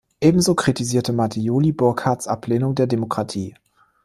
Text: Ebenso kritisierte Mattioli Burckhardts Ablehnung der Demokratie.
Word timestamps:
Ebenso 0.19 0.55
kritisierte 0.55 1.13
Mattioli 1.13 1.73
Burckhardts 1.73 2.25
Ablehnung 2.27 2.73
der 2.73 2.87
Demokratie. 2.87 3.53